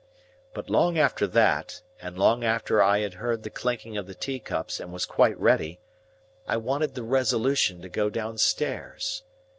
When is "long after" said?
0.67-1.27, 2.17-2.81